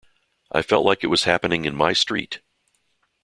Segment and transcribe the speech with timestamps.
[0.55, 2.39] It felt like it was happening in my street.